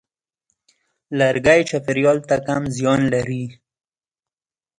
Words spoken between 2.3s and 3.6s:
کم زیان لري.